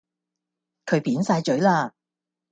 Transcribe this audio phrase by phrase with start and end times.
[0.87, 1.93] 佢扁曬嘴啦